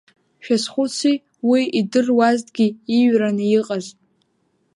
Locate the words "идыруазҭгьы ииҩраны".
1.79-3.45